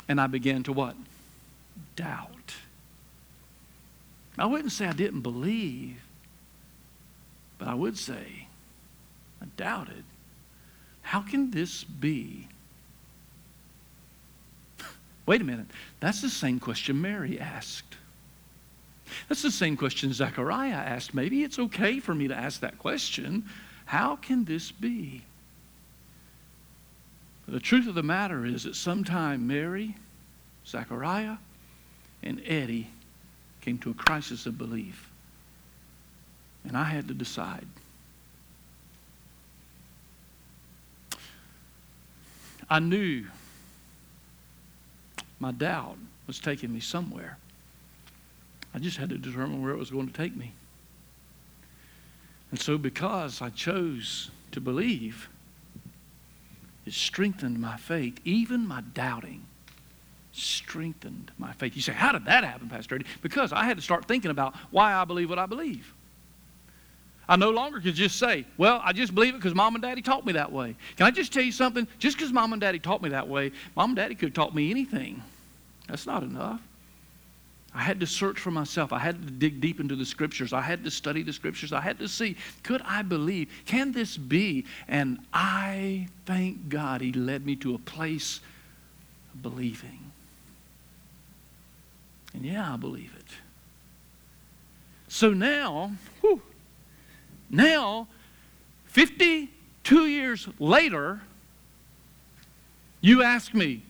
[0.08, 0.96] And I began to what?
[1.96, 2.56] Doubt.
[4.38, 6.02] I wouldn't say I didn't believe,
[7.58, 8.48] but I would say
[9.42, 10.04] I doubted.
[11.02, 12.48] How can this be?
[15.26, 15.68] Wait a minute.
[16.00, 17.98] That's the same question Mary asked.
[19.30, 21.14] That's the same question Zechariah asked.
[21.14, 23.46] Maybe it's okay for me to ask that question.
[23.86, 25.24] How can this be?
[27.48, 29.96] The truth of the matter is that sometime Mary,
[30.66, 31.38] Zechariah,
[32.22, 32.88] and Eddie
[33.62, 35.10] came to a crisis of belief.
[36.66, 37.68] And I had to decide.
[42.70, 43.26] I knew
[45.40, 47.38] my doubt was taking me somewhere.
[48.74, 50.54] I just had to determine where it was going to take me.
[52.50, 55.28] And so, because I chose to believe,
[56.86, 59.46] it strengthened my faith, even my doubting
[60.34, 61.76] strengthened my faith.
[61.76, 63.06] You say, How did that happen, Pastor Eddie?
[63.22, 65.94] Because I had to start thinking about why I believe what I believe.
[67.30, 70.02] I no longer could just say, Well, I just believe it because mom and daddy
[70.02, 70.76] taught me that way.
[70.98, 71.88] Can I just tell you something?
[72.00, 74.56] Just because mom and daddy taught me that way, mom and daddy could have taught
[74.56, 75.22] me anything.
[75.88, 76.62] That's not enough.
[77.76, 78.94] I had to search for myself.
[78.94, 80.54] I had to dig deep into the scriptures.
[80.54, 81.74] I had to study the scriptures.
[81.74, 83.50] I had to see could I believe?
[83.66, 84.66] Can this be?
[84.88, 88.42] And I thank God He led me to a place
[89.34, 90.12] of believing.
[92.34, 93.32] And yeah, I believe it.
[95.08, 96.42] So now, whew,
[97.54, 98.08] now,
[98.86, 101.22] 52 years later,
[103.00, 103.84] you ask me,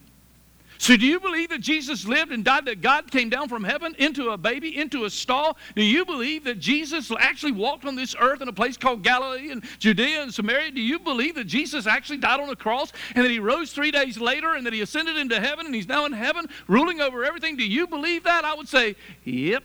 [0.84, 3.96] so, do you believe that Jesus lived and died, that God came down from heaven
[4.00, 5.56] into a baby, into a stall?
[5.78, 9.50] Do you believe that Jesus actually walked on this earth in a place called Galilee
[9.50, 10.72] and Judea and Samaria?
[10.72, 13.92] Do you believe that Jesus actually died on a cross and that he rose three
[13.92, 17.24] days later and that he ascended into heaven and he's now in heaven ruling over
[17.24, 17.56] everything?
[17.56, 18.44] Do you believe that?
[18.44, 19.64] I would say, yep.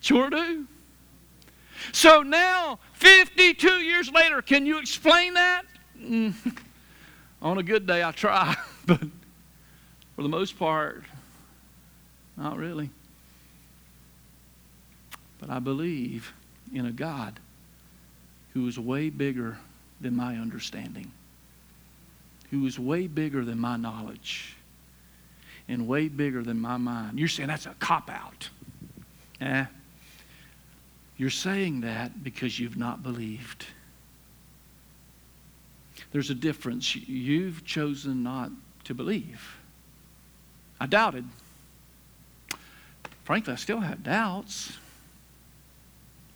[0.00, 0.66] Sure do.
[1.92, 5.62] So now, 52 years later, can you explain that?
[5.96, 6.34] Mm.
[7.42, 8.56] On a good day, I try,
[8.86, 9.00] but
[10.20, 11.02] for the most part,
[12.36, 12.90] not really.
[15.38, 16.34] But I believe
[16.74, 17.40] in a God
[18.52, 19.56] who is way bigger
[19.98, 21.10] than my understanding,
[22.50, 24.56] who is way bigger than my knowledge,
[25.68, 27.18] and way bigger than my mind.
[27.18, 28.50] You're saying that's a cop out.
[29.40, 29.64] Eh?
[31.16, 33.64] You're saying that because you've not believed.
[36.12, 36.94] There's a difference.
[36.94, 38.50] You've chosen not
[38.84, 39.59] to believe.
[40.80, 41.24] I doubted.
[43.24, 44.72] Frankly, I still have doubts.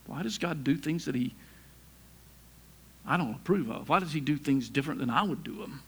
[0.07, 1.35] Why does God do things that He
[3.07, 3.89] I don't approve of?
[3.89, 5.83] Why does He do things different than I would do them?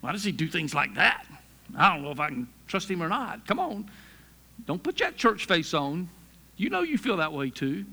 [0.00, 1.26] Why does He do things like that?
[1.76, 3.46] I don't know if I can trust Him or not.
[3.46, 3.90] Come on.
[4.66, 6.08] Don't put that church face on.
[6.56, 7.84] You know you feel that way too.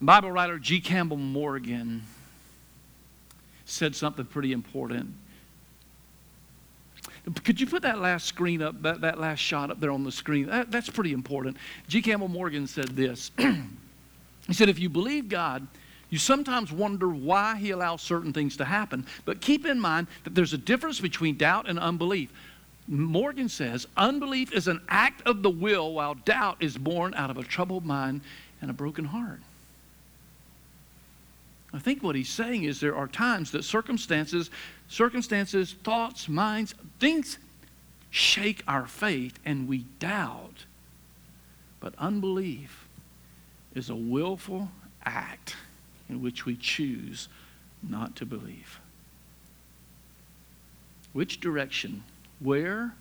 [0.00, 0.80] Bible writer G.
[0.80, 2.02] Campbell Morgan
[3.64, 5.14] said something pretty important.
[7.42, 10.12] Could you put that last screen up, that, that last shot up there on the
[10.12, 10.46] screen?
[10.46, 11.56] That, that's pretty important.
[11.88, 12.02] G.
[12.02, 13.30] Campbell Morgan said this.
[13.38, 15.66] he said, If you believe God,
[16.10, 19.06] you sometimes wonder why He allows certain things to happen.
[19.24, 22.30] But keep in mind that there's a difference between doubt and unbelief.
[22.86, 27.38] Morgan says, Unbelief is an act of the will, while doubt is born out of
[27.38, 28.20] a troubled mind
[28.60, 29.40] and a broken heart.
[31.74, 34.48] I think what he's saying is there are times that circumstances,
[34.88, 37.38] circumstances, thoughts, minds, things
[38.10, 40.66] shake our faith and we doubt.
[41.80, 42.86] But unbelief
[43.74, 44.68] is a willful
[45.04, 45.56] act
[46.08, 47.28] in which we choose
[47.82, 48.78] not to believe.
[51.12, 52.04] Which direction?
[52.38, 52.94] Where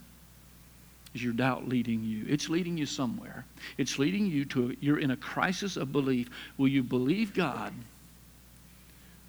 [1.13, 2.25] is your doubt leading you?
[2.27, 3.45] It's leading you somewhere.
[3.77, 6.31] It's leading you to, you're in a crisis of belief.
[6.57, 7.71] Will you believe God?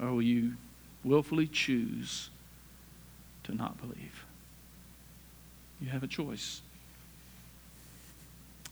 [0.01, 0.55] Or will you
[1.03, 2.31] willfully choose
[3.45, 4.25] to not believe?
[5.81, 6.63] You have a choice.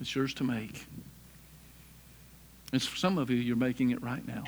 [0.01, 0.87] It's yours to make.
[2.73, 4.45] And for some of you, you're making it right now.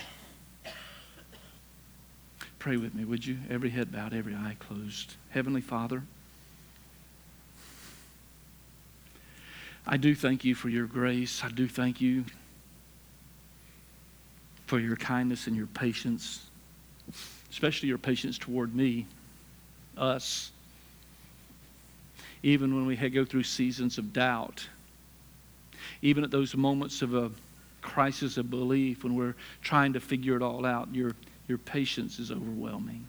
[2.59, 3.39] Pray with me, would you?
[3.51, 5.17] Every head bowed, every eye closed.
[5.31, 6.03] Heavenly Father,
[9.87, 11.45] I do thank you for your grace.
[11.45, 12.25] I do thank you
[14.67, 16.47] for your kindness and your patience
[17.51, 19.07] especially your patience toward me.
[19.97, 20.51] us.
[22.43, 24.69] Even when we go through seasons of doubt,
[26.03, 27.31] even at those moments of a
[27.81, 31.13] crisis of belief when we're trying to figure it all out, your,
[31.49, 33.07] your patience is overwhelming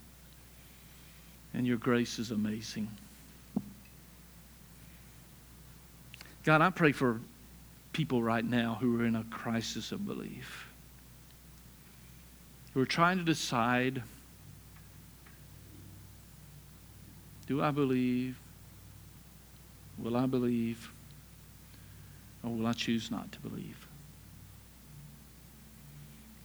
[1.54, 2.88] and your grace is amazing.
[6.44, 7.20] God, I pray for
[7.92, 10.65] people right now who are in a crisis of belief,
[12.76, 14.04] who are trying to decide
[17.48, 18.38] do I believe?
[19.98, 20.92] Will I believe?
[22.44, 23.88] Or will I choose not to believe?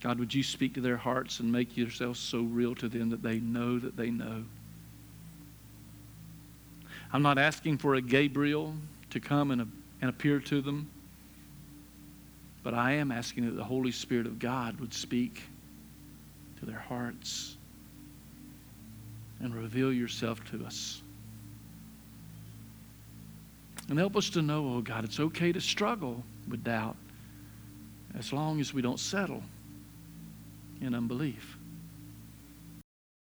[0.03, 3.22] God, would you speak to their hearts and make yourself so real to them that
[3.22, 4.45] they know that they know?
[7.12, 8.74] I'm not asking for a Gabriel
[9.11, 10.91] to come and, and appear to them,
[12.62, 15.43] but I am asking that the Holy Spirit of God would speak
[16.61, 17.57] to their hearts
[19.41, 21.03] and reveal yourself to us.
[23.89, 26.97] And help us to know, oh God, it's okay to struggle with doubt
[28.17, 29.43] as long as we don't settle
[30.81, 31.57] in unbelief.